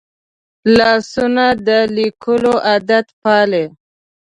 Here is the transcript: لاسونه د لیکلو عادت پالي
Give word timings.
لاسونه 0.77 1.45
د 1.67 1.69
لیکلو 1.97 2.53
عادت 2.67 3.07
پالي 3.21 3.65